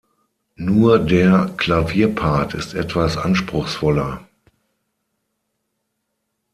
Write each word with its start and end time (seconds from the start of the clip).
Nur 0.55 0.97
der 0.97 1.53
Klavierpart 1.57 2.55
ist 2.55 2.73
etwas 2.73 3.17
anspruchsvoller. 3.17 4.27